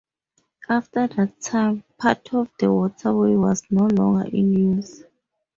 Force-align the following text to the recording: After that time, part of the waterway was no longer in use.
After 0.67 1.05
that 1.05 1.39
time, 1.41 1.83
part 1.99 2.33
of 2.33 2.49
the 2.57 2.73
waterway 2.73 3.35
was 3.35 3.61
no 3.69 3.85
longer 3.85 4.27
in 4.35 4.51
use. 4.51 5.03